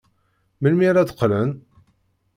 [0.61, 1.49] Melmi ara d-qqlen?